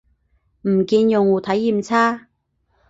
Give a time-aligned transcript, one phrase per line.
[0.63, 2.25] 唔見用戶體驗差